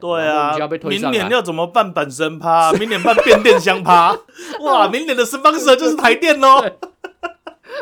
[0.00, 2.72] 对啊，要被推明年要怎么办本身趴？
[2.72, 4.16] 明年办变电箱趴？
[4.62, 6.64] 哇，明年的 sponsor 就是台电喽。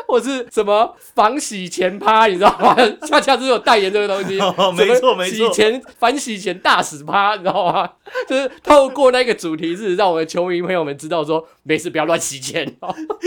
[0.07, 2.75] 或是什么防洗钱趴，你知道吗？
[3.07, 7.89] 恰恰是有代言这个东西，哦、没错没错，洗钱反洗钱大使趴，你知道吗？
[8.27, 12.77] 就是透过那个主题是让我们球迷朋友们知道说，没事不要乱洗钱。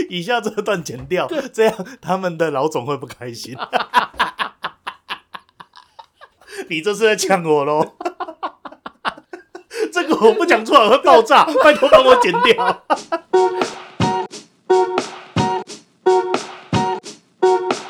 [0.09, 3.57] 以下这段剪掉，这样他们的老总会不开心。
[6.69, 7.95] 你这是在呛我喽？
[10.07, 12.83] 这个我不讲出来会爆炸， 拜托帮我剪掉。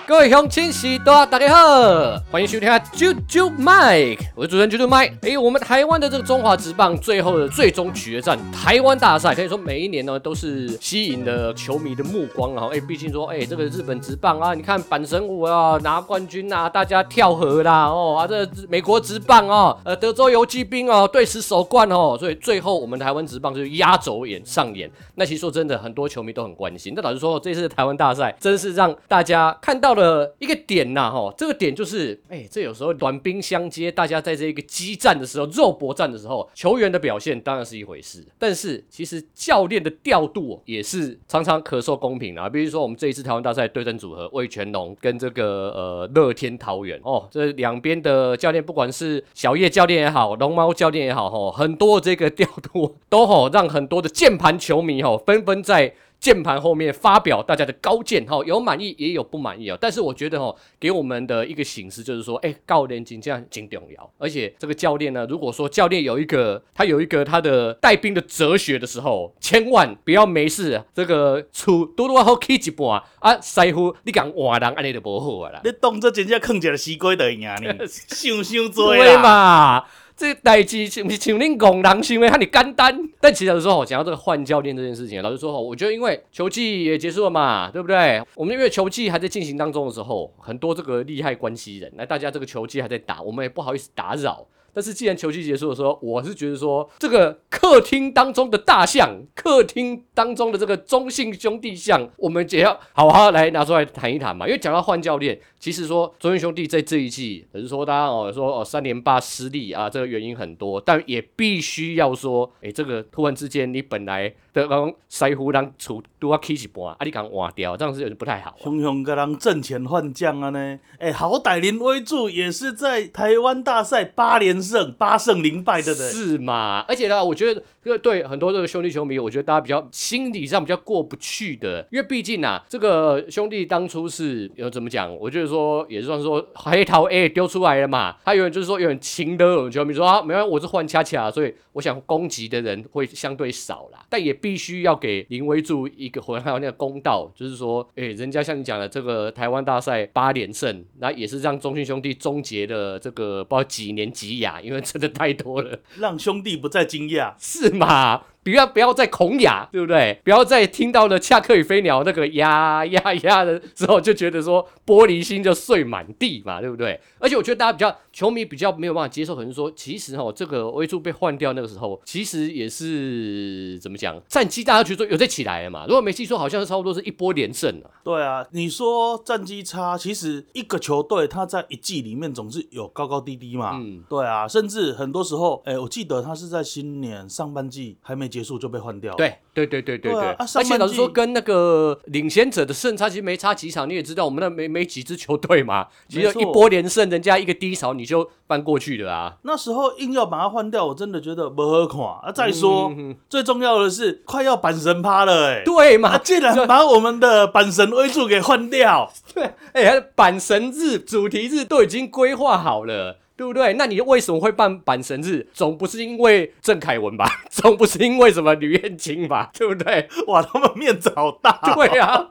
[0.05, 5.13] 各位乡亲喜多，大家好，欢迎收听啾啾 Mike，我是主持人啾啾 Mike。
[5.21, 12.67] 哎，我们台湾的这个中华职棒最后的最终决战台湾大赛，可以说每一年呢都是吸引了球迷的目光啊。
[12.73, 24.91] 哎，毕竟说，哎，这个日本职棒啊，你看阪神武啊拿冠军啊，大家跳河啦哦啊，这、美国职棒哦，呃，德州游击兵哦，队史首冠哦，所以最后我们台湾职棒就是压轴演上演。
[25.15, 26.91] 那其实说真的，很多球迷都很关心。
[26.93, 30.36] 那老实说，这次台湾大赛真是让大家看到到了。
[30.40, 42.49] 一个点呐，哈，这个点就是，哎、这有时候短兵相接，大家在这一个激战的时候，肉搏战的时候，球员的表现当然是一回事，但是其实教练的调度也是常常可受公平的。
[42.49, 55.94] 比如说，我们这一次台湾大赛对阵组合魏全龙跟这个呃乐天桃园哦，这两边的教练，不管是小叶教练也好，龙猫教练也好，哈，很多这个调度都好让很多的键盘球迷哈纷纷在。
[56.24, 59.77] 键盘后面发表大家的高见哈，有满意也有不满意啊。
[59.82, 64.09] 但是我觉得哈，给我们的一个醒思就是说，哎，教练真这样真重要。
[64.18, 75.59] 而且这个教练呢，如果说教练有一个他有一个他的带兵的哲学的时候，千万不要没事这个出多多好气一半啊，师傅你讲换人安尼就不好啊啦。
[75.66, 79.84] 你动作真正坑起来死鬼的样你， 想想多对嘛。
[80.16, 83.09] 这代志是不是像恁讲人想的遐尔简单？
[83.19, 88.22] 但其实有时候讲到这个换教练这件事情，老实说，我觉得因为球季也结束了嘛，对不对？
[88.35, 94.46] 我们因为球季还在进行当中的时候，很多这个利害关系人，那大家这个球季还在打，我们也不好意思打扰。
[94.73, 104.47] 但是既然球季结束的时候，我是觉得说，这个客厅当中的大象，客厅当中的这个中性兄弟象，我们也要好好来拿出来谈一谈嘛。
[104.47, 118.56] 因为讲到换教练，其实说中信兄弟在这一季，可是说大家哦说哦三连霸失利啊，这个原因很多，但也必须要说，哎，这个突然之间你本来的讲师傅让出都要起一半，啊你刚换掉，这样是有点不太好。
[118.62, 120.80] 雄雄个人挣钱换将啊呢？
[121.00, 124.64] 哎，好歹林威助也是在台湾大赛八连。
[124.64, 126.86] 胜八胜零败的人是嘛？
[126.88, 135.14] 而且呢，我觉得这个对很多这个兄弟球迷，我觉得大家比较心理上比较过不去的，因为毕竟啊，这个兄弟当初是有怎么讲？
[135.18, 138.16] 我就是说也算是说黑桃 A 丢出来了嘛。
[138.24, 144.06] 他有人就是说有点情的球迷说啊，没关系，我是换恰恰，所以我想攻击的人会相对少啦。
[144.09, 154.59] 但也必须要给林威助一个回来那个公道，就是说，哎，人家像你讲的这个台湾大赛八连胜，那也是让中信兄弟终结了这个不知道几年几亚。
[154.59, 158.24] 因为真的太多了，让兄弟不再惊讶，是吗？
[158.44, 160.20] 不要不要再恐哑，对不对？
[160.24, 167.00] 不要再听到了恰克与飞鸟那个呀呀呀的时候，就觉得说玻璃心就碎满地嘛，对不对？
[167.20, 175.86] 而且我觉得大家比较球迷比较没有办法接受，可能说其实哦，这个威助被换掉那个时候，其实也是怎么讲，战绩大家觉得有在起来了嘛。
[175.88, 177.88] 如果没记错，好像是差不多是一波连胜啊。
[178.03, 183.72] 对啊，你说战绩差，其实一个球队他在一季里面总是有高高低低嘛。
[183.76, 188.33] 嗯，对啊，甚至很多时候，哎，我记得他是在新年上半季还没。
[188.34, 189.18] 结束就被换掉了。
[189.18, 193.88] 对对对对对对，而且老实说，跟那个领先者的胜差其实没差几场。
[193.88, 199.36] 你也知道，我们那没没几支球队嘛，只有一波连胜，人家一个低潮你就翻过去了啊。
[199.44, 202.32] 那时候硬要把它换掉，我真的觉得不好看啊。
[202.32, 202.92] 再说，
[203.30, 206.18] 最重要的是快要板神趴了，哎，对嘛？
[206.18, 213.20] 竟然把我们的板神威助给换掉， 对，哎，板神日主题日都已经规划好了。
[213.44, 213.74] 对不对？
[213.74, 215.46] 那你为什么会办阪神日？
[215.54, 217.26] 总不是因为郑凯文吧？
[217.52, 219.50] 总不是因为什么吕燕青吧？
[219.53, 220.08] 对不对？
[220.28, 221.73] 哇，他们面子好大哦。
[221.76, 222.29] 对啊。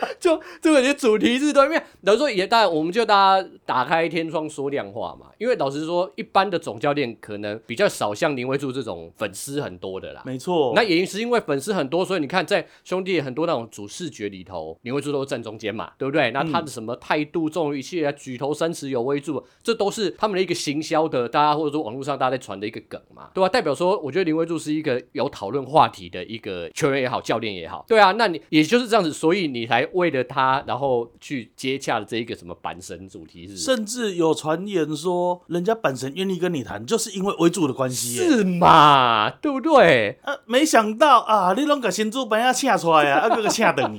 [0.20, 1.82] 就就感觉主题是对面。
[2.02, 5.26] 老实说，也大，我们就大家打开天窗说亮话嘛。
[5.38, 10.22] 因为老实说，一般的总教练可能比较少像林威柱这种粉丝很多的啦。
[10.24, 10.72] 没错。
[10.74, 16.30] 那也是因为粉丝很多，所以你看，在兄弟很多那种主视觉里头，林威柱都站中间嘛，对不对？
[16.32, 23.48] 那他的什么态度、重语气啊，举头三尺有威柱，这都是他们的一个行销的，大家或者说网络上大家在传的一个梗嘛，对吧？
[23.48, 28.12] 代表说，我觉得林威柱是一个有讨论话题的一个球员也好，教练也好，对啊。
[28.12, 39.30] 那你也就是这样子，所以你才为为了他，然后去接洽了这一个什么阪神主题是，甚至有传言说，人家阪神愿意跟你谈，就是因为为主的关系，是嘛？
[39.40, 40.18] 对不对？
[40.24, 43.98] 啊，没想到啊，你拢个新主本要请出来啊，啊， 个个请等你，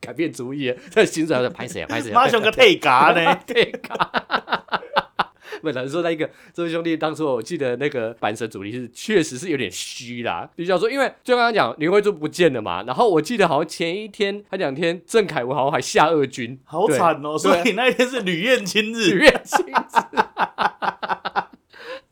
[0.00, 1.86] 改变主意，这 新主要拍谁啊？
[1.88, 2.12] 拍谁？
[2.12, 3.34] 马上个退咖呢？
[3.48, 4.10] 退咖。
[5.62, 10.48] 不能说那个这位兄弟当初我记得那个阪神主题是确实是有点虚啦。
[10.54, 17.38] 比较说，因为就刚刚讲林慧珠不见了嘛，然后我记得好像前一天还两天郑凯文好像还下二军，好惨哦。
[17.38, 19.72] 所以那一天是吕燕青日，吕燕青日。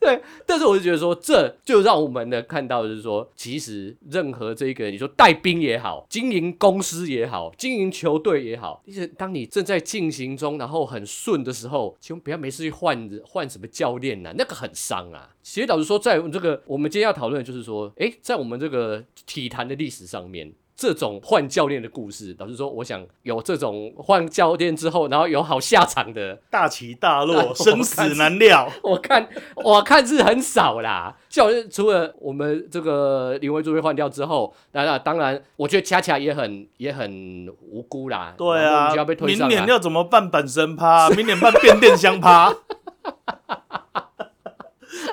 [0.03, 15.29] 对，但是我就觉得说，这就让我们呢看到，就是说，其实任何这个你说带兵也好，经营公司也好，经营球队也好，就是当你正在进行中，然后很顺的时候，千万不要没事去换换什么教练呐，那个很伤啊。
[15.43, 20.51] 其实老实说，在这个我们今天要讨论的就是说，诶，在我们这个体坛的历史上面。
[20.81, 29.29] 这种换教练的故事，老实说，我想有这种换教练之后，然后有好下场的大起大落、 生死难料，我看
[29.63, 31.15] 我看是很少啦。
[31.29, 38.33] 教练除了我们这个林威助被换掉之后，那那当然，我觉得恰恰也很也很无辜啦。
[38.39, 38.95] 对啊，
[39.27, 41.11] 明年要怎么办本身趴？
[41.13, 42.55] 明年办变电箱趴？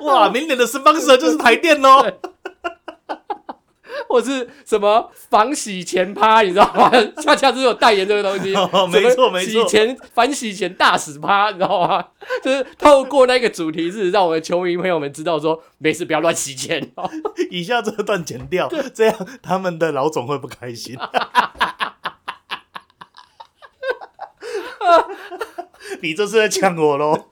[0.04, 2.06] 哇，明年的 sponsor 就是台电喽。
[4.10, 6.90] 或是什么防洗钱趴，你知道吗？
[7.22, 9.64] 恰恰是有代言这个东西， 哦、没错没错。
[9.64, 12.06] 洗钱反洗钱大使趴，你知道吗？
[12.42, 16.92] 就是透过那个主题是让我们球迷朋友们知道说，没事不要乱洗钱。
[17.52, 20.98] 以下这段剪掉，这样他们的老总会不开心。
[26.02, 27.26] 你这是在呛我喽？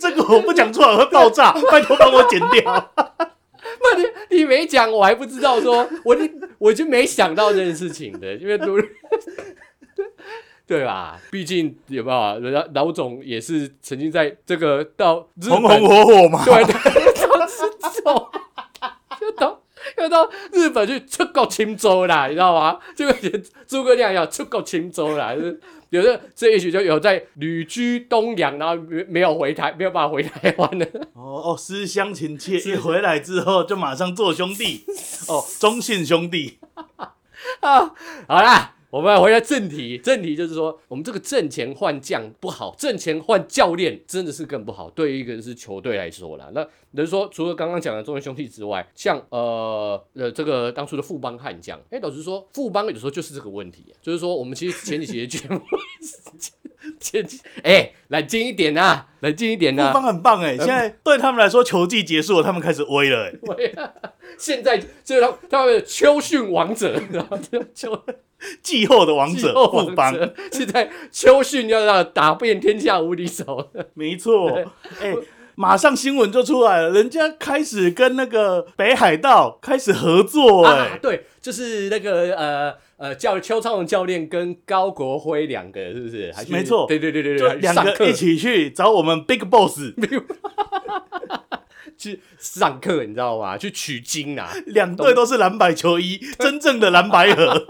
[0.00, 2.92] 这个我不讲出来会爆炸，拜托帮我剪掉。
[4.52, 6.28] 没讲，我还不知道说， 我就
[6.58, 8.76] 我就没想到这件事情的，因为都
[10.66, 11.20] 对吧？
[11.30, 16.64] 毕竟有没有人家老总也是曾经在这个到红红火火嘛，对
[20.02, 22.78] 要到日本去出国青州啦，你知道吗？
[22.94, 23.14] 这个
[23.66, 25.34] 诸葛亮要出国青州啦。
[25.34, 25.60] 就是
[25.90, 30.86] 有的这也许就有在旅居东洋，然后没没有回台，没有办法回台湾的。
[31.12, 34.84] 哦哦，思乡情切，一回来之后就马上做兄弟。
[35.28, 36.58] 哦，忠信兄弟。
[37.60, 37.94] 啊，
[38.26, 38.76] 好啦。
[38.92, 44.90] 我们来回来正题，正题就是说，我们这个挣钱换将不好，挣钱换教练真的是更不好。
[44.90, 46.62] 对于一个是球队来说啦，那
[46.94, 55.58] 等于说，除了刚刚讲的中信兄弟之外，像呃呃这个当初的富邦悍将，哎，老实说，富邦有时候就是这个问题，就是说，我们其实前几期的节目，
[57.00, 59.88] 前几哎，冷静一点啊，冷静一点啊。
[59.88, 63.24] 富邦很棒哎，现在对他们来说，球季结束了，他们开始威了
[63.58, 63.92] 哎。
[64.38, 68.02] 现在就是他他们的秋训王者，然后就秋。
[68.60, 70.12] 季后的王者富邦，
[70.50, 73.70] 现在秋训要让打遍天下无敌手。
[73.94, 74.50] 没错，
[75.00, 75.18] 哎、欸，
[75.54, 86.32] 马上新闻就出来了，人家开始跟那个北海道开始合作、欸，哎、啊，对，就是那个呃呃叫邱昌荣教练跟高国辉两个，是不是？
[86.32, 89.80] 还是没错，对对对对对，两个一起去找我们 Big Boss。
[91.98, 93.58] 去上课，你知道吗？
[93.58, 94.52] 去取经啊！
[94.66, 97.66] 两队都是蓝白球衣，真正的蓝白合。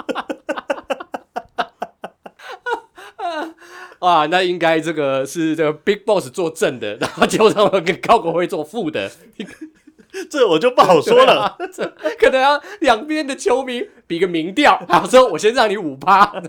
[4.06, 9.10] 啊，那应该这个是这个 Big Boss 做正的，然后就让我跟高国辉做副的。
[10.30, 11.86] 这我就不好说了，啊、这
[12.18, 14.84] 可能要两边的球迷比个民调。
[14.88, 16.32] 好，说我先让你五趴。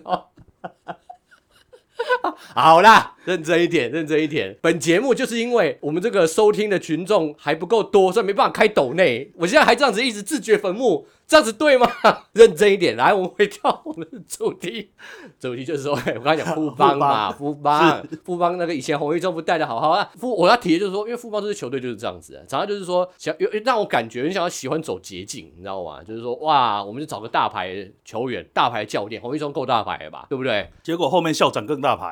[2.54, 4.56] 好啦，认真一点，认真一点。
[4.62, 9.32] 本节目就是因为我们这个收听的群众还不够多，所以没办法开抖内。
[9.36, 11.08] 我现在还这样子一直自掘坟墓。
[11.26, 11.90] 这样子对吗？
[12.34, 14.92] 认真一点，来，我们回到我们的主题。
[15.40, 20.12] 主题就是说， 我刚才讲富邦嘛， 富邦，富邦那个以前洪一中不带的好好啊。
[20.20, 26.04] 富，我要提的就是说，因为富邦这支球队就是这样子，常常就是说想有让我感觉你想要喜欢走捷径，你知道吗？
[26.04, 30.26] 就是说，哇，我们就找个大牌球员、大牌教练，洪一中够大牌了吧？
[30.30, 30.70] 对不对？
[30.84, 32.10] 结果后面校长更大牌。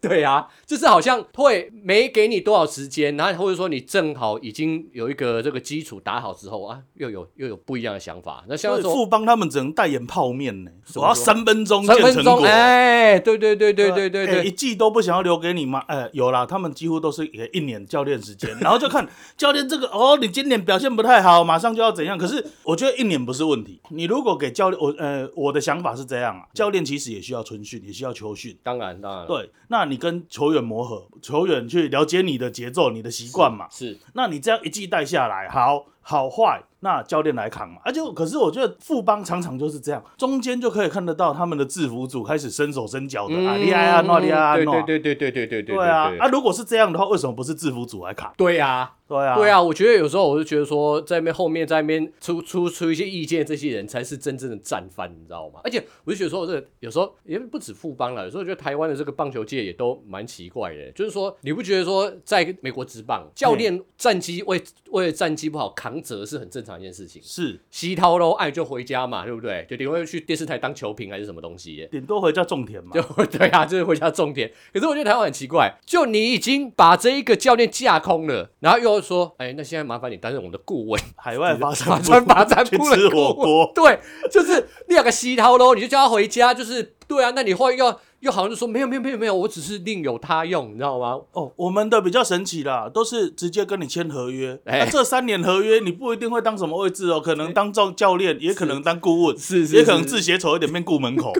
[0.08, 8.42] 对啊，就是好像会没给你多少时间，然后或者说你正好已经有一个这个基础打好之后啊，又有又有不一样的想法。
[8.48, 12.40] 那像富邦他们只能代言泡面呢，我要三分钟见成果。
[12.46, 15.82] 哎，对对对对对对对，欸、一季都不想要留给你吗？
[15.86, 22.16] 哎、欸，有啦，他们几乎都是给一年教练时间， 然后就看教练这个哦，你今年表现不太好，马上就要怎样。
[22.16, 28.56] 可是我觉得一年不是问题，你如果给教练，我呃我的想法是这样啊，教练其实也需要春训，也需要秋训。
[28.62, 33.66] 当然当然，对，那你跟球员磨合，球员去了解你的节奏、你的习惯嘛。
[33.70, 36.62] 是，那你这样一季带下来，好，好坏。
[36.82, 48.32] 那教练来扛嘛，而且可是我觉得富邦常常就是这样，中间就可以看得到他们的制服组开始伸手伸脚的啊，厉害啊，诺厉害啊，对对对对对对对对，对啊，啊如果是这样的话，为什么不是制服组来扛？
[48.34, 55.60] 对呀，对啊，对啊，我觉得有时候我就觉得说，在那边后面在那边出出出一些意见，这些人才是真正的战犯，你知道吗？
[55.62, 64.58] 而且我就觉得说，这有时候也不止富邦了，有时候觉得台湾的这个棒球界也都蛮奇怪的，就是说你不觉得说，在美国职棒教练战绩为
[64.92, 67.58] 为了战绩不好扛责是很正常一件事情，是。
[67.70, 69.66] 西涛喽，爱就回家嘛，对不对？
[69.70, 71.88] 就顶多去电视台当球评还是什么东西？
[71.90, 72.90] 顶多回家种田嘛。
[72.92, 73.00] 就
[73.38, 74.52] 对啊，就是回家种田。
[74.74, 83.72] 可是我觉得台湾很奇怪，就你已经把这一个教练架空了，然后又说，哎，那现在麻烦你担任我们的顾问，海外发展， 发展发展，去吃火锅。
[83.74, 83.98] 对，
[84.30, 87.32] 就是两个西涛喽，你就叫他回家，就是对啊。
[87.34, 87.76] 那你后来？
[87.76, 91.18] 又又好像就说没有没有没有没有，我只是另有他用，你知道吗？
[91.32, 94.60] 哦，我们的比较神奇啦，都是直接跟你签合约。
[94.66, 101.32] 哎、欸，啊、这三年合约你不一定会当什么位置哦，可能当教教练，也可能当顾问，是，是，是，也可能字写丑一点变顾门口。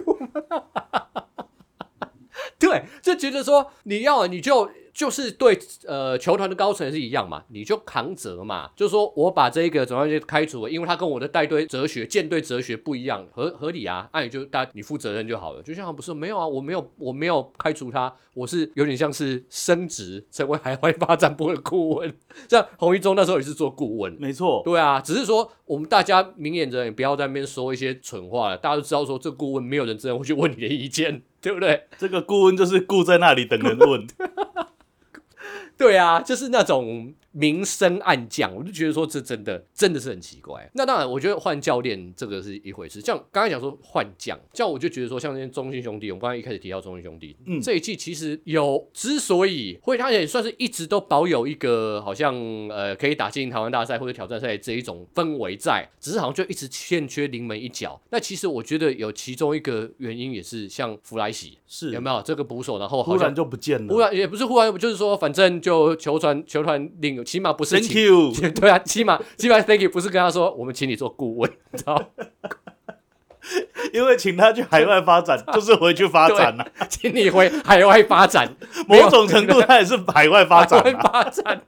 [2.59, 4.71] 对，就觉得说你要你就。
[4.93, 15.63] 就是对，呃，球团的高层也是一样嘛，你就扛责嘛，就是说我把这个总教练开除了，因为他跟我的带队哲学、舰队哲学不一样，合合理啊，那、啊、你就大你负责任就好了。
[15.63, 22.15] 就像不是没有啊，我没有我没有开除他，我是有点像是升职成为海外发展部的顾问，
[22.49, 31.85] 像洪一中那时候也是做顾问，没错，对啊，只是说我们大家明眼人也不要在那边说一些蠢话了，大家都知道说这顾问没有人真的会去问你的意见， 对不对？
[31.97, 34.05] 这个顾问就是顾在那里等人问。
[35.79, 37.15] 对啊，就是那种。
[37.33, 40.69] 明升暗降，我就觉得说这真的真的是很奇怪。
[40.75, 43.01] 那当然，我觉得换教练这个是一回事。
[43.01, 52.35] 像刚才讲说换将，这样我就觉得说，像那些中信兄弟，我们刚才一开始提到中信兄弟，嗯，这一季其实有之所以会，他也算是一直都保有一个好像
[52.69, 58.01] 呃可以打进台湾大赛或者挑战赛这一种氛围在，只是好像就一直欠缺临门一脚。
[58.11, 67.25] 那其实我觉得有其中一个原因也是像弗莱西是有没有这个捕手，然后好像忽然就不见了，忽然也不是忽然，就是说反正就球团球团领。
[67.25, 72.11] 起码不是，Thank you， 对啊，起码起码 Thank you 不是跟他说，我们请你做顾问，你知道？
[73.93, 78.55] 因为请他去海外发展，就是回去发展 了，请你回海外发展，
[78.87, 81.62] 某种程度他也是海外发展，海外发展。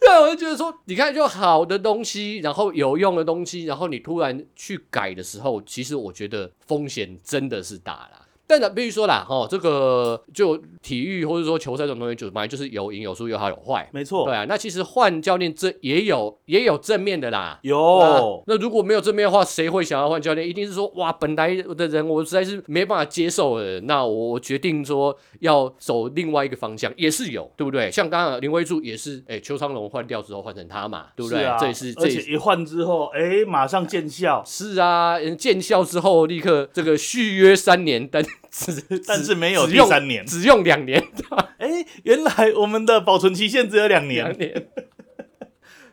[0.00, 8.19] 对，我就觉得说，你看，就好的东西，然后有用的东西，然后你突然去改的时候，其实我觉得风险真的是大了。
[8.50, 13.88] 但是必须说啦，哈，这个就体育或者说球赛这种东西，就本来就是有赢有输，有好有坏。
[13.92, 14.44] 没错，对啊。
[14.48, 17.60] 那其实换教练这也有也有正面的啦。
[17.62, 18.42] 有。
[18.48, 20.48] 那如果没有正面的话，谁会想要换教练？
[20.48, 23.80] 一定是说，哇，本来的人我实在是没办法接受的。
[23.82, 27.88] 那我决定说要走另外一个方向，也是有，对不对？
[27.92, 31.44] 像刚刚林威柱也是，哎，邱昌龙换掉之后换成他嘛，对不对？
[31.44, 34.42] 啊、这也是，这也是，而且一换之后，哎，马上见效。
[34.44, 38.24] 是啊，见效之后立刻这个续约三年，但。
[38.50, 41.02] 只 但是没有第三年，只用两年。
[41.58, 44.24] 哎，原来我们的保存期限只有两年。
[44.24, 44.68] 两年。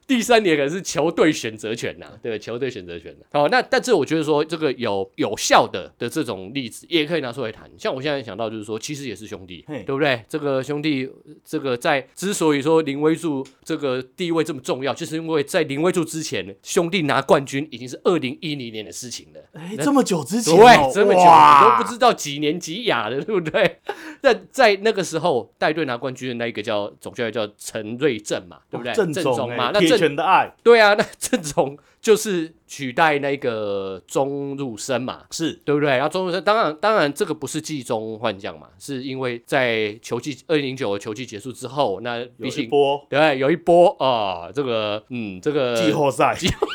[0.08, 3.14] 第三年可能是球队选择权呐，对，球队选择权。
[3.34, 7.70] 好，那但是我觉得说这个有有效的的这种例子也可以拿出来谈。
[7.78, 10.24] 像我现在想到就是说，其实也是兄弟，对不对？
[10.30, 11.10] 这个兄弟，
[11.44, 19.42] 这个在之所以说林威柱这个地位这么重要，就是因为在林威柱之前，兄弟拿冠军已经是二零一零年的事情了。
[19.56, 23.80] 哎，这么久之前，对，这么久你都不知道几年几雅的，对不对？
[24.22, 28.94] 那在那个时候带队拿冠军的那一个叫总教练叫陈瑞正嘛，对不对？
[28.94, 29.97] 正宗嘛，那正。
[29.98, 35.54] 全的爱，对啊，那这种就是取代那个中入生嘛，是。
[35.66, 35.90] 对不对？
[35.90, 46.68] 然后中入生，当然当然这个不是季中换将嘛，是因为在球季二零零九的球季结束之后，那有一波，对，有一波啊、哦，这个嗯，这个季后赛， 季后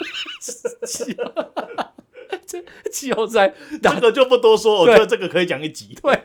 [0.85, 1.07] 赛，
[2.47, 6.21] 这季后赛，这个就不多说，我觉得这个可以讲一集，对。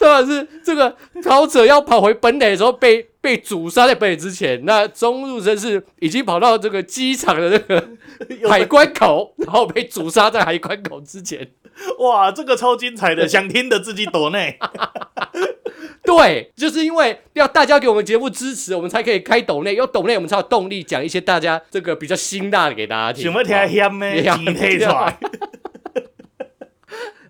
[0.00, 7.88] 当然是这个跑者要跑回本垒的时候被被阻杀在本垒之前，那中路真是已经跑到这个机场的那个
[8.48, 11.46] 海关口，然后被阻杀在海关口之前。
[12.00, 14.58] 哇，这个超精彩的，想听的自己抖内。
[16.02, 23.24] 对，就是因为要大家给我们节目支持，我们才可以开抖内，有抖内我们才有动力讲一些大家这个比较辛辣的给大家听。
[23.24, 24.22] 什么天险呢？
[24.22, 25.18] 钱退出来。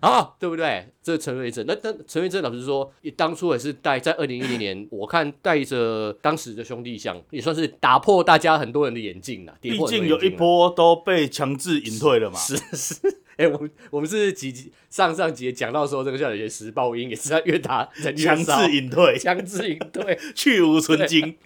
[0.01, 0.87] 啊，对不对？
[1.01, 9.55] 这陈瑞正，那那陈瑞正老师说，当初也是带在二零一零年， 我看带着当时的兄弟相，也算是打破大家很多人的眼镜了。
[9.61, 12.37] 毕竟有一波都被强制隐退了嘛。
[12.37, 12.95] 是 是，
[13.37, 21.37] 哎、欸，我们我们是几集上上集讲到说这个叫有些时报音也是在越打人越强制隐退，强制隐退， 去无存精，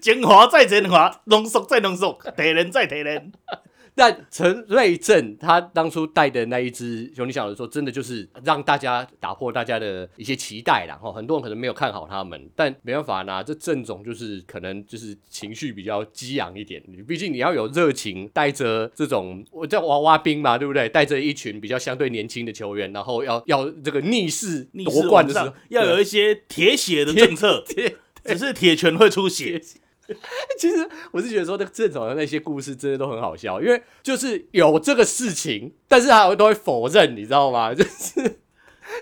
[0.00, 3.30] 精华再精华，浓缩再浓缩，提人再提炼。
[3.94, 10.96] 但陈瑞正他当初带的那一支兄弟小的时候，真的就是让大家打破大家的一些期待啦。
[10.96, 16.82] 哈，很多人可能没有看好他们，但没办法啦，这郑总就是可能就是情绪比较激昂一点。
[17.06, 20.88] 毕竟你要有热情，带着这种我叫娃娃兵嘛，对不对？
[20.88, 27.62] 带着一群比较相对年轻的球员，然后要要这个逆势夺冠的时候，要有一些铁血的政策，
[28.24, 29.60] 只是铁拳会出血。
[30.58, 37.72] 其实我是觉得说，那这种的那些故事真的都很好笑，因为就是有这个事情，但是他都会否认，你知道吗？
[37.74, 38.38] 就是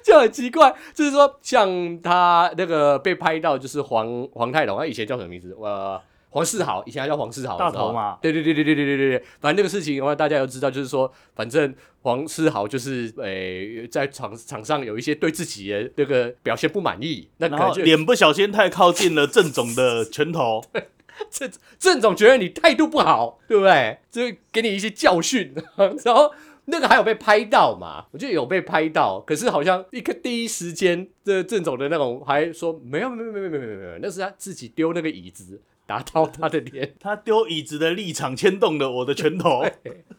[0.04, 5.57] 就很奇怪，就是说像他那个被拍到，就是黄黄泰龙，他以前叫什么名字？
[5.59, 6.00] 呃。
[6.30, 8.18] 黄世豪以前还叫黄世豪，大头嘛？
[8.22, 20.62] 对对对对对对对对，反正那个事情的话，大家都知道，就是说，反正黄世豪就是诶、欸，在场场上有一些对自己的那个表现不满意，那可能就脸不小心太靠近了郑总的拳头，
[21.28, 23.99] 郑郑总觉得你态度不好，对不对？
[24.10, 24.22] 就
[24.52, 25.52] 给你一些教训，
[26.04, 26.30] 然后
[26.66, 28.06] 那个还有被拍到嘛？
[28.12, 35.60] 我觉得有被拍到，可是好像一个第一时间，这郑总的那种还说没有没有没有没有没有没有，那是他自己丢那个椅子。
[35.90, 39.66] 打到他的脸，他丢椅子的立场牵动了我的拳头，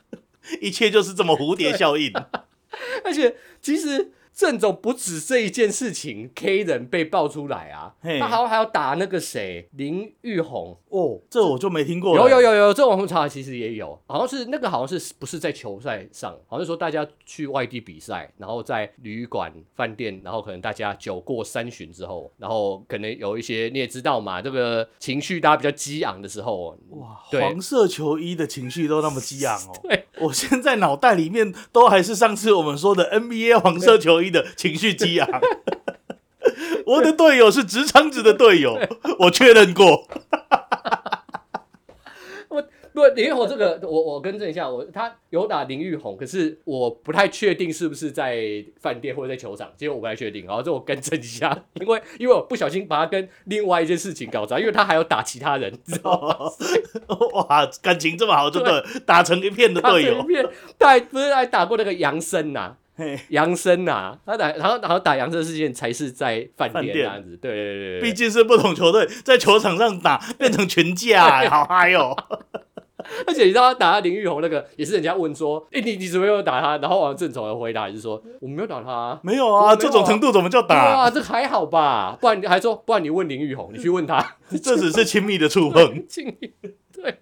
[0.59, 2.11] 一切就是这么蝴蝶效应。
[3.05, 4.11] 而且其实。
[4.41, 12.15] 郑总不止这一件事情，K 人被爆出来啊，他还还要打那个谁林玉红哦，这我就没听过。
[12.17, 29.79] 有有有有，这网红茶其实也有，好像是那个好像是不是在球赛上，好像说大家去外地比赛，然后在旅馆饭店，然后可能大家酒过三巡之后，然后可能有一些你也知道嘛，这个情绪大家比较激昂的时候，哇，黄色球衣的情绪都那么激昂哦。
[29.87, 34.30] 对，我现在脑袋里面都还是上次我们说的 NBA 黄色球衣。
[34.31, 35.29] 的情绪激昂，
[36.85, 38.79] 我的队友是直肠子的队友，
[39.19, 40.07] 我确认过。
[42.93, 48.43] 不，林玉红这个，我我更正一下，我他有打林玉红，可是我不太确定是不是在
[48.81, 50.45] 饭店或者在球场，结果我不太确定。
[50.45, 56.35] 然后这我更正一下， 因为因为我不小心把他跟另外一件事情搞砸，因为他还有打其他人，知道吗？
[57.47, 60.25] 哇，感情这么好，真的打成一片的队友。
[60.77, 62.75] 他还不是还打过那个杨森呐？
[63.29, 72.15] 杨森呐，他打，然后然后打杨森事件才是在饭店这样子，对对对，毕竟是不同球队在球场上打， 变成群架，好嗨哦！
[73.25, 76.77] 而且你知道他打林玉红那个，也是人家问说，哎，你你怎么没有打他？
[76.77, 81.09] 然后王正总的回答也是说，我没有打他，没有啊，这种程度怎么叫打啊？
[81.09, 82.15] 这还好吧？
[82.21, 86.51] 不然你还说，不然你问林玉红，你去问他， 这只是亲密的触碰，亲密，
[86.93, 87.17] 对。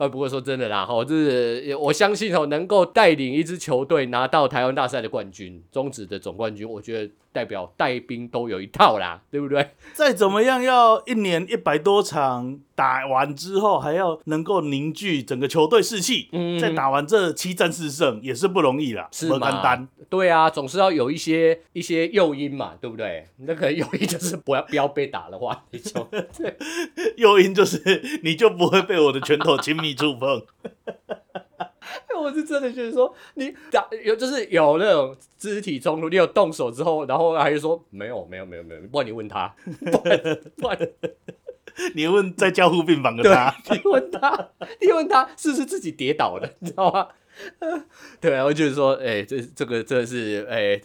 [0.00, 9.70] 呃，不过说真的啦，哈，就是我相信哦，能够带领一支球队拿到台湾大赛的冠军，中职的总冠军，我觉得代表带兵都有一套啦， 对不对？
[9.92, 19.86] 再怎么样，要一年一百多场打完之后，还要能够凝聚整个球队士气，嗯，再打完这七战四胜也是不容易啦，是吗？
[20.08, 23.28] 对啊，总是要有一些一些诱因嘛，对不对？
[23.36, 26.02] 那个诱因就是不要不要被打的话，你就
[26.36, 26.56] 对，
[27.16, 29.90] 诱因就是你就不会被我的拳头亲密。
[30.00, 30.40] 触碰，
[32.18, 39.54] 我是真的觉得说你打有就是有那种肢体冲突，你有动手之后，然后还是说没有没有没有没有，不然你问他，
[39.92, 40.78] 不然不然
[41.94, 47.08] 你问在加护病房的他，你问他，你问他是不是自己跌倒的，你知道吗？
[48.20, 50.82] 对啊，我就是说，哎、欸，这这个真的是，哎、欸，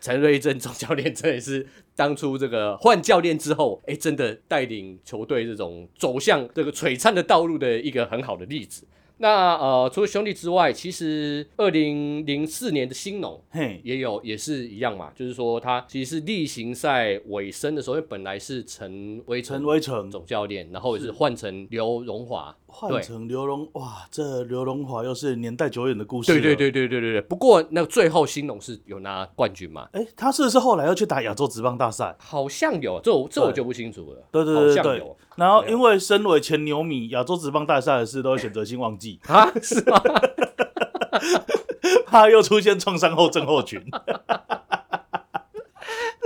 [0.00, 8.86] 陈瑞正总教练真的是当初这个换教练之后，哎、欸，真的带领球队这种走向这个璀璨的道路的一个很好的例子。
[9.18, 22.56] 那呃，除了兄弟之外，其实二零零四年的新农，嘿，也有也是一样嘛，就是说他其实是例行赛尾声的时候，因为本来是陈威陈威成总教练，然后也是换成刘荣华。
[22.70, 26.32] 换成刘荣哇，这刘荣华又是年代久远的故事。
[26.32, 27.20] 对对对对对对对。
[27.22, 29.88] 不过那最后兴农是有拿冠军嘛？
[29.92, 32.14] 哎，他是不是后来又去打亚洲职棒大赛？
[32.18, 34.22] 好像有，这我这我就不清楚了。
[34.30, 35.02] 对对对对。
[35.36, 39.50] 然后因为身为前牛米，亚洲职棒大赛的事都会选择性忘记啊？
[39.62, 40.00] 是吗？
[42.06, 43.82] 他又出现创伤后症候群。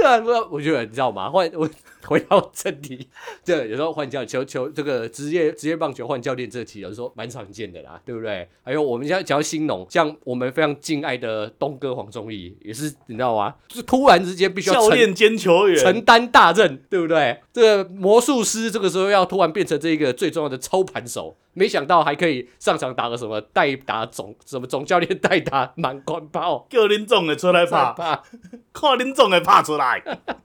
[0.02, 1.30] 对啊，我觉得你知道吗？
[1.30, 1.68] 换我
[2.04, 3.08] 回到正题，
[3.44, 8.48] 对，有时候换教球球这个职业职业棒球换教练这题，有时候蛮常见的啦，对不对？
[8.64, 13.54] 还有我们现在讲到兴农，像我们非常敬爱的东哥黄忠义，也是你知道吗？
[13.68, 17.40] 就是突然之间必须要教练兼球员承担大任，对不对？
[17.52, 27.94] 这个魔术师这个时候要突然变成这个最重要的操盘手，没想到还可以上场打个什么代打总什么总教练代打满贯炮，叫林总的出来拍，
[28.74, 29.91] 看林总的拍出来。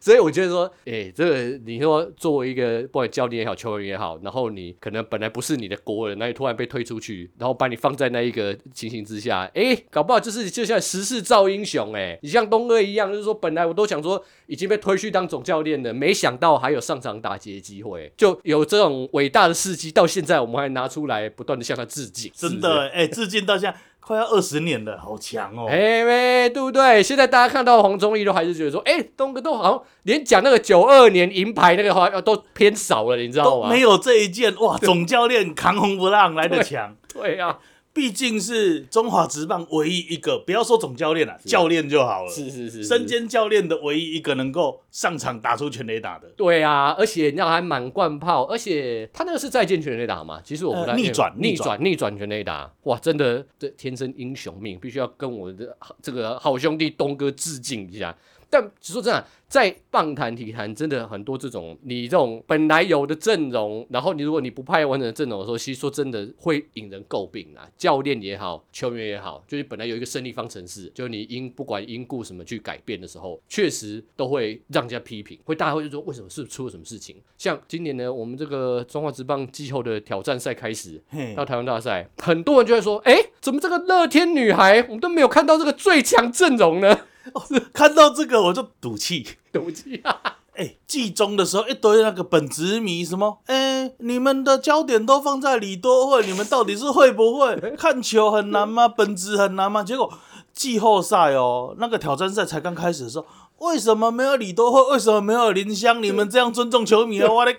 [0.00, 23.76] 所以我觉得说，哎、欸，这个你说作为一个不管教练也好，球员也好，然后你可能本来不是你的国人，那你突然被推出去，然后把你放在那一个情形之下，哎、欸，搞不好就是就像时势造英雄，哎，你像东哥一样，就是说本来我都想说已经被推去当总教练了，没想到还有上场打击的机会，就有这种伟大的事迹，到现在我们还拿出来不断的向他致敬，真的，哎、欸，致敬到现在。
[24.08, 25.66] 快要二十年了，好强哦！
[25.68, 27.02] 哎喂，对不对？
[27.02, 33.68] 现在大家看到黄忠义都还是觉得说，哎，东哥都好像连讲那个九二年银牌那个话都偏少了，你知道吗？
[33.68, 36.96] 没有这一件哇，总教练扛红不让来的强。
[37.12, 37.58] 对啊。
[37.98, 42.30] 毕竟是中华职棒唯一一个，不要说总教练了，教练就好了。
[42.30, 46.28] 是是是，身兼教练的唯一一个能够上场打出全垒打的。
[46.36, 50.40] 对啊，而且那还满贯炮，而且他那个是再见全垒打嘛？
[50.44, 58.16] 其实我不太逆转逆转逆转全垒打，哇，真的这天生英雄命，必须要跟我的这个好兄弟东哥致敬一下。
[58.50, 67.68] 但说真的，在棒坛体坛，真的很多这种你这种本来有的阵容，然后你如果你不派完整的阵容的时候，其实说真的会引人诟病啊。
[67.76, 77.16] 教练也好，球员也好，就是本来有一个胜利方程式，就是你因不管因故什么去改变的时候，确实都会让人家批评，会大家会就说为什么是出了什么事情？
[77.36, 81.00] 像今年呢，我们这个中华职棒季后的挑战赛开始
[81.36, 86.98] 到台湾大赛，很多人就会说，哎，怎么这个乐天女孩我们都没有看到这个最强阵容呢？
[87.34, 90.16] 哦， 看到这个我就赌气，赌气啊！
[90.58, 98.88] 哎、欸，季中的时候一堆那个本职迷什么，哎、欸，你们的焦点都放在李多慧，你们到底是会不会 看球很难吗？
[98.88, 99.84] 本职很难吗？
[99.84, 100.12] 结果
[100.52, 103.26] 季后赛哦，那个挑战赛才刚开始的时候，
[103.58, 104.82] 为什么没有李多慧？
[104.94, 106.02] 为什么没有林香？
[106.02, 107.52] 你们这样尊重球迷的话呢？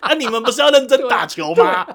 [0.00, 1.86] 啊，你们不是要认真打球吗？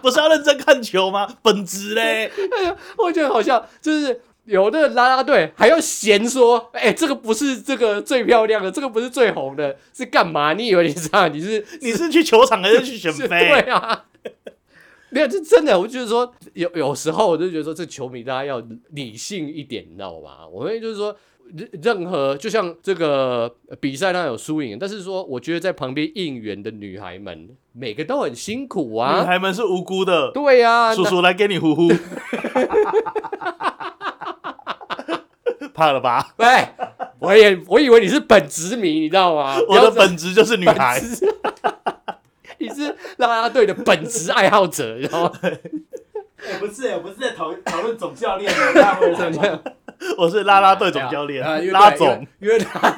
[0.00, 1.28] 不是要认真看球吗？
[1.42, 2.32] 本职嘞？
[2.56, 4.22] 哎呀，我觉得好像就是。
[4.50, 10.52] 有的啦啦队还要嫌说，哎、欸，这个不是这个最漂亮的，这个不是最红的，是干嘛？
[10.54, 11.32] 你以为你是这样？
[11.32, 13.28] 你是 你是去球场还是去选妃？
[13.28, 14.06] 对啊，
[15.10, 18.60] 没有，这真的，我就是说，有有时候我就觉得说，这球迷大家要
[18.90, 20.46] 理性一点，你知道吗？
[20.52, 21.14] 我们就是说，
[21.82, 31.88] 任何就像这个比赛上有输赢，但是说，我觉得在旁边应援的女孩们，每个都很辛苦啊，女孩们是无辜的，对呀、啊，叔叔来给你呼呼。
[35.80, 36.34] 怕了吧？
[36.36, 36.46] 喂，
[37.18, 39.56] 我也我以为你是本职迷，你知道吗？
[39.66, 41.00] 我的本职就是女孩，
[42.60, 45.32] 你是啦啦队的本职爱好者，你知道吗？
[45.42, 49.62] 欸、不是，我不是在讨讨论总教练的，
[50.18, 52.96] 我是啦啦队总教练，拉总，因为拉，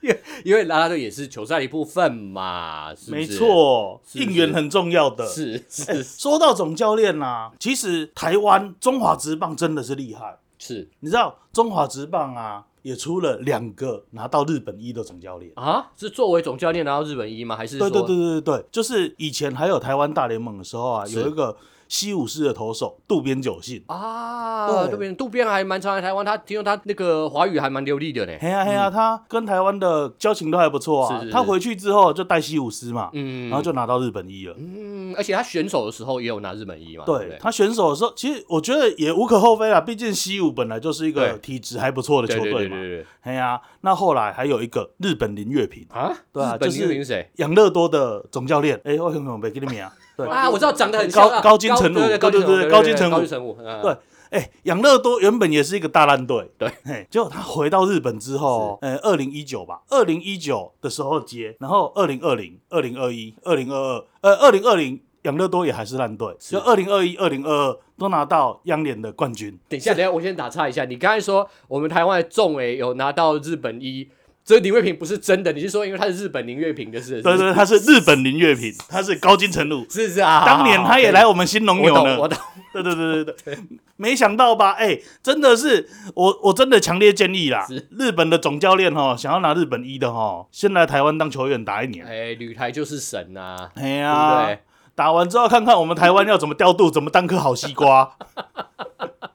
[0.00, 5.26] 因为因为啦啦队也是球赛一部分嘛，是是没错，应援很重要的。
[5.26, 10.36] 是是，是、欸，说到总教练呐、啊，其实台湾中华职棒真的是厉害。
[10.66, 15.90] 是，你知道中华职棒啊，也出了两个拿到日本一的总教练啊？
[15.94, 17.54] 是作为总教练拿到日本一吗？
[17.54, 21.54] 还是对对对对对，就是以前还有台湾大联盟的时候啊，有一个。
[21.88, 28.32] 西武士的投手渡边久信啊，对，渡边渡边还蛮常来台湾，他听说他那个华语还蛮流利的呢。
[28.40, 31.24] 嘿呀嘿呀，他跟台湾的交情都还不错啊。
[31.30, 34.54] 他回去之后就带西武师嘛，嗯，然后就拿到日本一了。
[34.58, 37.04] 嗯，而且他选手的时候也有拿日本一嘛。
[37.04, 42.76] 对，他选手的时候，其实我觉得也无可厚非啦，毕竟西武本来就是一个体质还不错的球队嘛。
[43.20, 48.80] 嘿呀，那后来还有一个日本林月平啊，对啊，就是养乐多的总教练。
[48.84, 49.92] 哎，我想想，没给你名啊。
[50.16, 50.26] 对。
[50.28, 53.96] 啊，我知道长得很高高金城武，对对对，高金城武，高金城武，对，
[54.30, 56.70] 哎，养乐多原本也是一个大烂队，对，
[57.10, 69.58] 结果他回到日本之后，呃，二零一九吧，二零一九的时候接，然后二零二零、二零二一、二零二二，呃，二零二零养乐多也还是烂队，就二零二一、二零二二都拿到央联的冠军。
[69.68, 74.08] 等一下，等一下，我先打岔一下，你刚才说我们台湾的众委有拿到日本一。
[74.44, 77.22] 这林月平不是真的，你是说因为他是日本林月平的是？
[77.22, 80.44] 对对，他是日本林月平，他是高金城武，是是啊。
[80.44, 82.20] 当年他也来我们新农牛呢。
[82.20, 82.38] 我懂，
[82.74, 83.58] 对对对对对。
[83.96, 84.72] 没想到吧？
[84.72, 87.66] 哎，真的是我，我真的强烈建议啦。
[87.98, 92.04] 日本的总教练哈，想要拿日本一的哈，先来台湾当球员打一年。
[92.04, 93.70] 哎，旅台就是神呐。
[93.76, 94.54] 哎呀，
[94.94, 98.12] 打完之后看看我们台湾要怎么调度，怎么当颗好西瓜。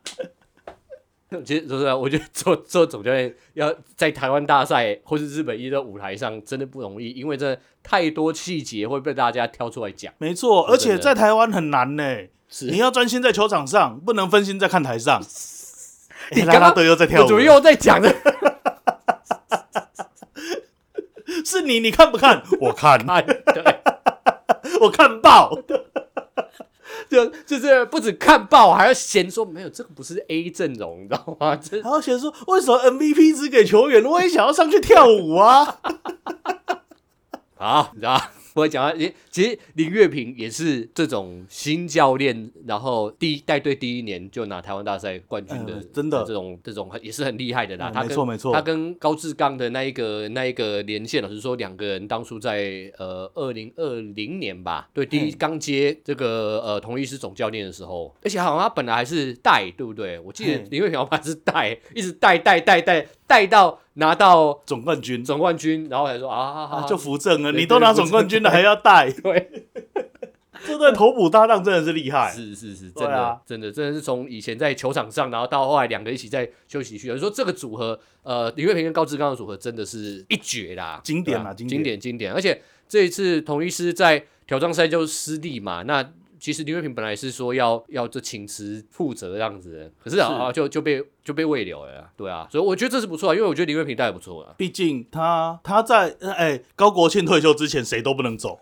[1.45, 10.11] 其实说实在，我觉得做做总教练要在台湾大赛或是日本一的舞台上真的不容易，因为这太多细节会被大家挑出来讲。
[10.17, 12.03] 没错，而且在台湾很难呢。
[12.49, 15.21] 是，你要专心在球场上，不能分心在看台上。
[16.33, 18.11] 你刚刚又在跳舞，怎么又在讲的？
[21.45, 22.43] 是你，你看不看？
[22.59, 23.63] 我看，对，
[24.81, 25.55] 我看爆。
[27.11, 31.59] 就就是不止看报，还要嫌说没有这个不是 A 阵容，你知道吗？
[31.83, 34.03] 还要嫌说为什么 MVP 只给球员？
[34.05, 35.79] 我也想要上去跳舞啊！
[37.57, 38.21] 好，你知道。
[38.53, 38.93] 我讲啊，
[39.29, 47.91] 其实林月平也是这种新教练，然后第一带队第一年就拿台湾大赛冠军的，真的这种这种也是很厉害的啦。
[47.93, 60.19] 没错没错，他跟高志刚的那一个那一个连线，老实说，两个人当初在呃二零二零年吧，对，第一刚接这个呃同一师总教练的时候，而且好像他本来还是带，对不对？
[60.19, 63.79] 我记得林月平好像是带，一直带带带带带到。
[63.95, 67.51] 拿到总冠军，总冠军，然后还说啊，就扶正了。
[67.51, 69.11] 你都拿总冠军了，还要带？
[69.21, 69.67] 对，
[70.65, 72.31] 这对头补搭档真的是厉害。
[72.31, 77.07] 是是是，真的真的真的是从以前在球场上，然后到后来两个一起在休息区。
[77.07, 82.31] 有人说这个组合，呃，林岳平跟高志刚的组合真的是一绝啦，经典啦，经典经典。
[82.31, 86.13] 而且这一次统一师在挑战赛就是失利嘛，那。
[86.39, 94.53] 其实林月平本来是说要要这请辞负责这样子，可是啊就就被就被慰留了，对啊，所以我觉得这是不错，因为我觉得林月平带也不错啊。
[94.57, 98.59] 毕竟他他在哎高国庆退休之前谁都不能走，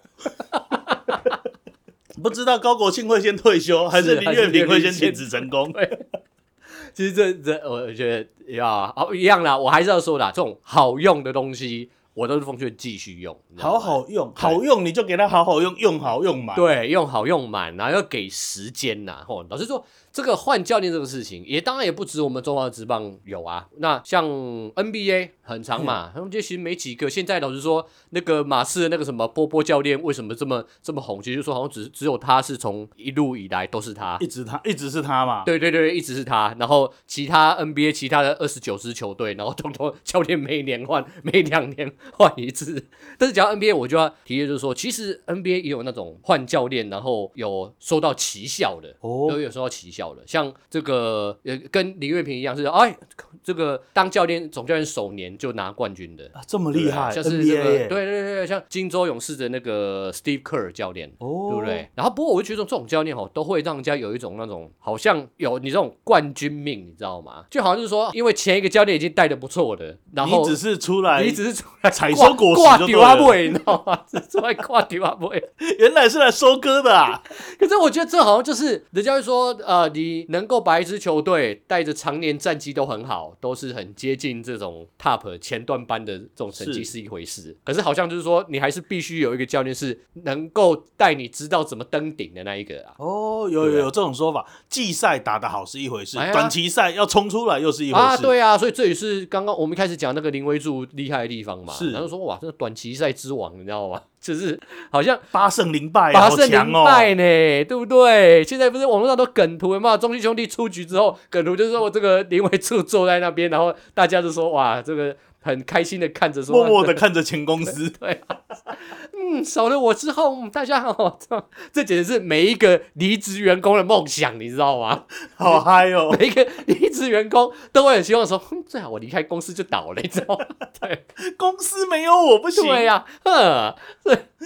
[2.22, 5.72] 不知道高国庆会先退休还是林月平会先请辞成功？
[6.94, 11.92] 其实这这我觉得呀，好一样啦，我还是要说啦，这种好用的东西。
[12.18, 19.86] 我都是奉劝继续用，好好用，好用你就给他好好用，用好用满，对，用好用满，然后要给时间呐，吼，老实说。
[20.18, 23.68] 这个换教练这个事情，也当然也不止我们中华职棒有啊。
[23.78, 27.08] 那像 NBA 很长嘛，他们这其实没几个。
[27.08, 31.22] 现在老实说，那个马刺的那个什么波波教练为什么这么这么红？
[31.22, 35.44] 其实就说好像只只有他是从一路以来都是他，一直他一直是他嘛。
[35.44, 36.56] 对对对，一直是他。
[36.58, 42.88] 然后其他 NBA 其他的二十九支球队，然后通通教练每年换，每两年换一次。
[43.20, 50.07] 但是讲到 NBA，我就要提的就是说，其实 NBA 也有那种换教练，然后有收到奇效的，哦，都有收到奇效。
[50.26, 52.96] 像这个呃，跟林月平一样是哎，
[53.44, 61.90] 这个当教练总教练首年就拿冠军的，啊、这么厉害，像是这个对对对，像金州勇士的那个 Steve Kerr 教练，哦，对不对？
[61.96, 67.44] 然后不过我就觉得这种教练哦，都会让人家有一种那种好像有你这种冠军命，你知道吗？
[67.50, 74.04] 就好像就是说，因为前一个教练已经带的不错的，然后你只是出来，你只是出来采收果实就对了，你知道吗？
[74.30, 75.42] 出来挂迪瓦贝，
[75.80, 77.22] 原来是来收割的啊！
[77.60, 79.88] 可是我觉得这好像就是人家会说呃。
[79.98, 87.42] 你能够把一支球队带着常年战绩都很好，都是很接近这种 top 前段班的这种成绩是一回事。
[87.42, 92.96] 是可是好像就是说，你还是必须有一个教练是能够带你知道怎么登顶的那一个啊。
[92.98, 98.06] 哦，有有有这种说法，季赛打得好是一回事，哎、短期赛要冲出来又是一回事。
[98.06, 101.74] 啊，对啊，所以这也是刚刚我们一开始讲那个林威柱厉害的地方嘛。
[101.74, 104.02] 是，然后说哇，这个短期赛之王，你知道吗？
[104.20, 104.60] 就是
[104.92, 108.44] 好像八胜零败，八胜零败呢，对不对？
[108.44, 109.96] 现在不是网络上都梗图嘛？
[109.98, 115.16] 中信兄弟出局之后，梗图就是说我这个林伟柱坐在那边，然后大家就说哇，这个。
[115.40, 118.20] 很开心的看着，说默默的看着前公司，对，
[119.20, 121.20] 嗯，少了我之后，大家好，
[121.74, 125.06] 这简直是每一个离职员工的梦想，你知道吗？
[125.36, 126.14] 好嗨哦！
[126.20, 130.46] 每一个离职员工都会很希望说，最好我离开公司就倒了， 你知道吗？
[130.80, 133.76] 对，公司没有我不行，对呀，哼，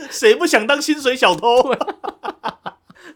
[0.09, 1.75] 谁不想当薪水小偷？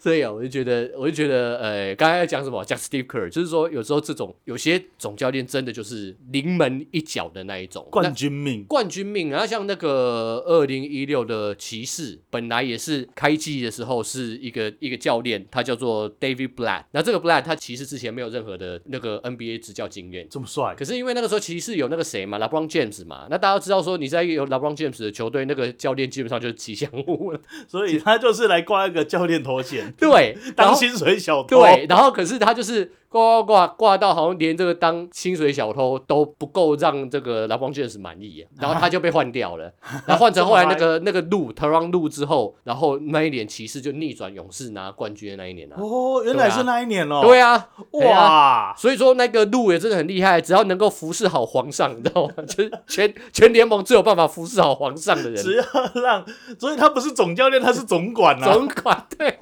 [0.05, 2.63] 所以啊，我就觉得，我就觉得，呃，刚才要讲什么？
[2.63, 9.31] 讲 Steve Kerr，就是说，有时候这种有些总教练真的就是临门一脚的那一种冠军命，冠军命。
[9.31, 16.83] 然后像那个二零一六的骑士，本来也是开季的时候是一个一个教练，他叫做 David Blatt。
[16.91, 20.75] 那这个 Blatt 他其实之前没有任何的那个 NBA 执教经验，这么帅。
[20.77, 29.94] 可是因为那个时候骑士有那个谁嘛，LeBron James 嘛，那大家都知道说你在有 LeBron James 的球队，那个教练基本上就是吉祥物了，所以他就是来挂一个教练头衔。
[29.99, 31.61] 对，当薪水小偷。
[31.61, 39.71] 对，然后可是他就是挂挂挂挂到好像连这个当薪水小偷都不够让这个 LeBron James 满意，然后他就被换掉了，
[40.05, 45.77] 然后换成后来那个那个路 Tyronn Lue 之后，然后那一年骑士就逆转勇士拿冠军的那一年啊。
[45.79, 47.21] 哦，原来是那一年哦。
[47.23, 52.33] 对啊，哇，所以说那个路也真的很厉害，只要能够服侍好皇上，你知道吗？
[52.45, 55.41] 就是全全联盟最有办法服侍好皇上的人。
[55.41, 55.63] 只要
[56.01, 56.25] 让，
[56.59, 58.53] 所以他不是总教练，他是总管啊。
[58.53, 59.39] 总管对。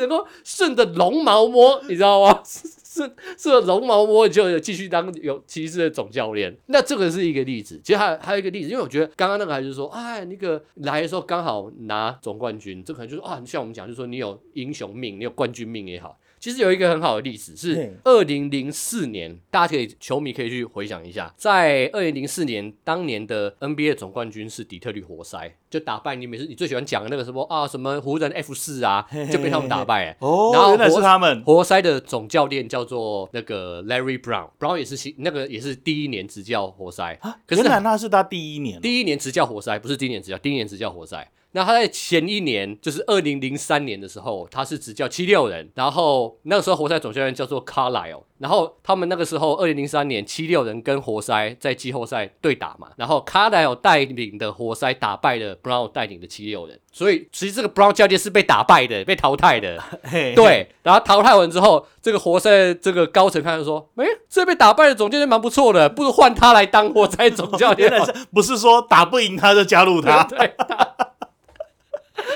[0.00, 2.42] 能够顺着龙毛摸，你知道吗？
[2.90, 3.08] 顺
[3.38, 6.54] 顺着龙毛摸就继续当有骑士的总教练。
[6.66, 7.80] 那这个是一个例子。
[7.84, 16.18] 其实还还有一个例子，因为我觉得刚刚那个还是说，哎，那个来的时候刚好拿总冠军，这可能就是啊，像我们讲，就是说你有英雄命，你有冠军命也好。
[16.40, 30.16] 其实有一个很好的例子是二零零四年，大家可以球迷可以去回想一下，在二零零四年当年的 NBA 总冠军是底特律活塞，就打败你每次你最喜欢讲的那个什么啊什么湖人 F 四啊，就被他们打败。
[30.20, 31.42] 哦，然后原来是他们。
[31.44, 37.20] 活塞的总教练叫做那个 Larry Brown，Brown 也是新那个也是第一年执教活塞。
[37.46, 41.30] 可是那是他第一年，第一年执教活塞不是第一年执教，第一年执教活塞。
[41.52, 59.82] 那他在前一年，就是二零零三年的时候，他是执教七六人，然后那个时候活塞总教练叫做 Carlisle，然后他们那个时候二零零三年七六人跟活塞在季后赛对打嘛，然后 Carlisle 带领的活塞打败了 Brown 带领的七六人，所以其实这个 Brown 教练是被打败的，被淘汰的，
[60.36, 67.90] 对，然后淘汰完之后，这个活塞这个高层看到说，哎，这被打败的总教练蛮不错的，不如换他来当活塞总教练，
[68.32, 70.52] 不是说打不赢他就加入他， 对。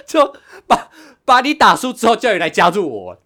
[0.06, 0.34] 就
[0.66, 0.88] 把
[1.24, 3.18] 把你打输之后叫你来加入我，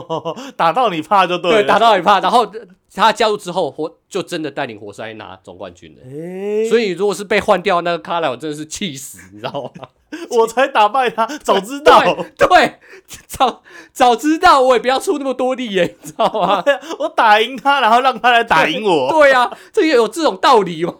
[0.56, 1.62] 打到你怕就对了。
[1.62, 2.50] 对，打到你怕，然后
[2.94, 6.02] 他加入之后，活就真的带领活塞拿总冠军了。
[6.10, 9.88] 欸、所以如果是被换掉那个卡莱，我真的是气死，你知道吗？
[10.28, 12.02] 我才打败他，早知道，
[12.36, 12.78] 对，对，
[13.26, 16.62] 早早知道我也不要出那么多力耶，你知道吗？
[16.98, 19.10] 我打赢他，然后让他来打赢我。
[19.10, 20.92] 对呀、啊，这个有这种道理吗？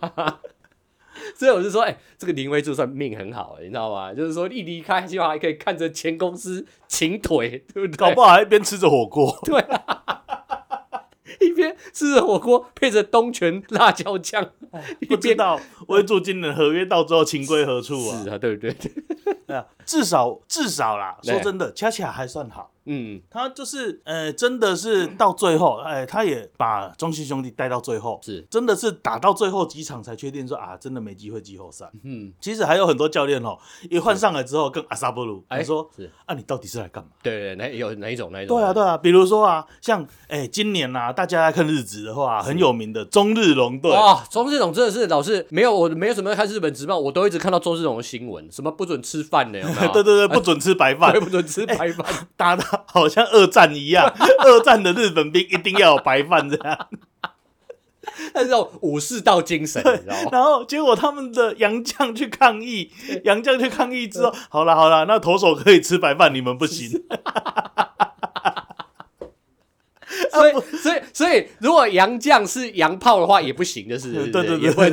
[1.34, 4.12] 所以我就说，哎、欸，这个林威就算命很好，你知道吗？
[4.14, 7.96] 就是说一离开，起码还可以看着前公司倾腿，对不对？
[7.96, 10.22] 搞不好还一边吃着火锅，对啊，
[11.40, 14.50] 一边吃着火锅配着东泉辣椒酱，
[15.08, 18.22] 不知道威助今年合约到最后情归何处啊？
[18.22, 18.74] 是啊，对不对？
[19.46, 22.70] 对啊，至少至少啦，说真的，恰恰还算好。
[22.84, 31.90] 嗯，他就是，呃，真的是到最后，哎，他也把中信兄弟带到最后，是，真的是打到最后几场才确定说啊，真的没机会季后赛。
[32.02, 33.58] 嗯，其实还有很多教练哦，
[33.90, 37.10] 一换上来之后跟阿萨布鲁，他说，是，啊，你到底是来干嘛？
[37.22, 38.56] 对对，哪有哪一种哪一种？
[38.58, 43.90] 对啊对啊，比如说啊，像，哎，今年呐，大家在看日职的话，很有名的中日龙队。
[43.92, 49.92] 哇，中日龙真的是老是没有我没有什么看日本职棒，我都一直看到中日龙的新闻，什么不准吃饭的，有没有？
[49.92, 54.12] 对对对，不准吃白饭， 不准吃白饭，打的 好像二战一样，
[54.44, 56.88] 二战的日本兵一定要有白饭这样，
[58.34, 60.28] 那种武士道精神，你知道吗？
[60.32, 62.90] 然后结果他们的洋将去抗议，
[63.24, 66.90] 洋将去抗议之后，好了好了，那投手可以吃白饭，你们不行。
[70.30, 74.92] 所以所以所以，如果洋将是洋炮的话，也不行，就是对对对，也不能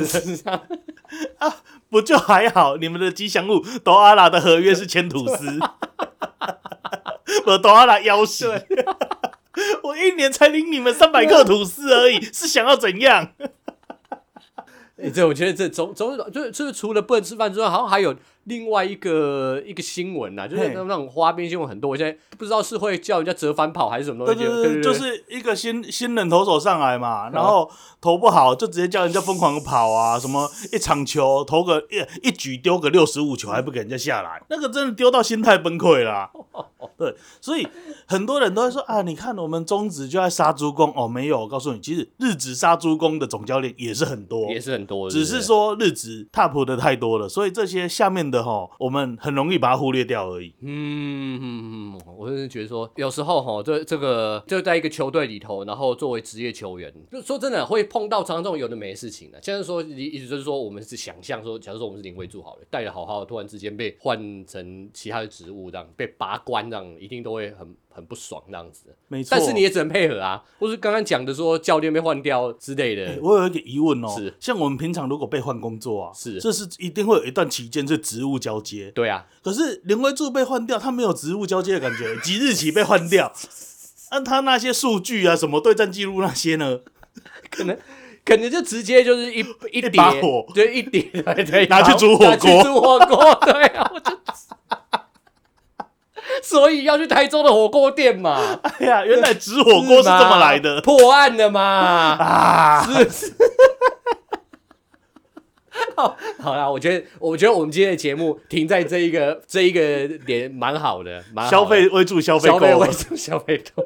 [1.38, 1.56] 啊，
[1.88, 2.76] 不就还好？
[2.76, 5.58] 你们的吉祥物多阿拉的合约是签吐司。
[7.46, 8.48] 我都要来要挟，
[9.82, 13.32] 我一年才领你们三百克吐司而已，是想要怎样？
[14.96, 21.90] 哎、欸，这我觉得这总总就是就是除了不能吃饭之外，好像还有另外一个一个新闻呐，就是那种花边新闻很多。
[21.90, 36.30] 我现在不知道是会叫人家折返跑还是什么东西，对对对，就是一个新新人投手上来嘛，然后投不好就直接叫人家疯狂跑啊，什么一场球投个一一举丢个六十五球还不给人家下来， 那个真的丢到心态崩溃了。
[36.96, 37.66] 对，所以
[38.06, 50.54] 很多人都会说啊，你看我们中职就在杀猪工哦，没有，我告诉你，其实日职杀猪工的总教练也是很多，也是很多，只是说日职 top 的太多了，所以这些下面的哈，我们很容易把它忽略掉而已。
[50.60, 59.40] 嗯嗯嗯，我是觉得说，有时候哈，这这个就在一个球队里头，然后作为职业球员，就说真的会碰到常常这种有的没事情的。
[59.42, 66.90] 现在说意思就是说，我们是想象说，假如说我们是林威助好了，带的好好的，突然之间被换成其他的职务，这样被拔关这样。
[67.00, 69.28] 一定都会很很不爽那样子，没错。
[69.32, 73.18] 但是你也只能配合啊，或是刚刚讲的说教练被换掉之类的。
[73.20, 78.90] 我有一个疑问哦，是像我们平常如果被换工作啊，是这是一定会有一段期间是职务交接。
[78.92, 83.32] 对啊，可是林威柱被换掉，他没有职务交接的感觉， 即日起被换掉，
[84.10, 86.80] 按他那些数据啊，什么对战记录那些呢？
[87.50, 87.76] 可能
[88.24, 89.40] 可能就直接就是一
[89.72, 91.04] 一一把火，就一点
[91.68, 94.16] 拿去煮火锅，煮火锅，对啊，我就。
[96.44, 98.58] 所以要去台中的火锅店嘛？
[98.62, 101.60] 哎呀，原来纸火锅是这么来的， 破案的嘛？
[101.62, 103.34] 啊，是是。
[105.96, 111.48] 好，好啦，我觉得，我觉得我们今天的节目停在这一个这一个点蛮好的，蛮。
[111.48, 113.84] 消费为主，消费够，消费为主，消费够，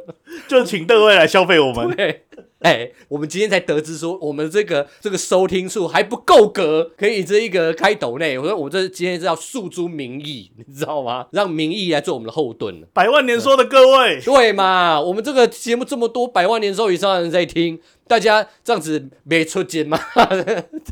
[0.48, 1.88] 就请各位来消费我们。
[1.94, 2.24] 对
[2.64, 8.38] 哎，我们今天才得知说，我们这个这个收听数还不够格，可以这一个开抖内。
[8.38, 11.26] 我说，我这今天是要诉诸民意，你知道吗？
[11.30, 12.82] 让民意来做我们的后盾。
[12.94, 14.98] 百万年说的各位，对嘛？
[14.98, 20.00] 我们这个节目这么多百万年收以上的人在听，大家这样子没出钱吗？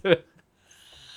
[0.02, 0.24] 对。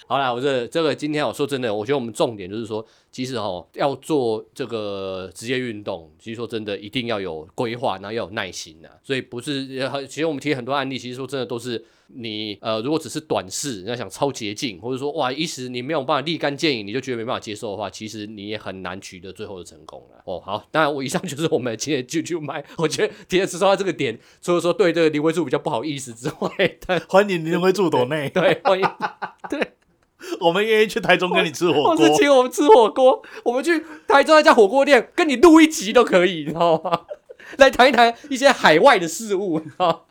[0.08, 8.90] 好啦，我这这个今天我说真的，我觉得我们重点就是说，其实哦，要做这个职业运动，其实说真的，一定要有规划，然后要有耐心呐。
[9.04, 9.66] 所以不是，
[10.08, 20.22] 其实我们提很多案例，其实说真的都是你呃，如果只是短视，你要想超捷径，或者说哇，一时你没有办法立竿见影，你就觉得没办法接受的话，其实你也很难取得最后的成功了。
[20.26, 26.78] 哦，好， 当然我以上就是我们今天就就卖， 我觉得今天说到这个点，除了说对这个林威助比较不好意思之外，
[27.10, 28.88] 欢迎林威助抖内， 对，欢迎，
[29.50, 29.72] 对。
[30.40, 37.02] 我们愿意去台中跟你吃火锅，或是请我们吃火锅，我们去台中那家火锅店跟你录一集都可以，你知道吗？
[37.58, 40.06] 来谈一谈一些海外的事物，你知道？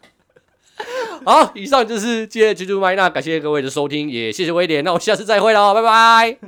[1.24, 6.38] 好，以上就是今天的啾啾麦，那感谢各位的收听，也谢谢威廉，那我下次再会喽，拜拜，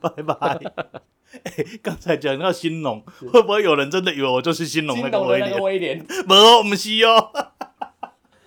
[0.00, 0.60] 拜拜。
[1.44, 3.02] 哎，刚才讲到新农，
[3.32, 5.60] 会不会有人真的以为我就是新农那个威廉？
[5.60, 7.30] 威廉，没有，我们是哦。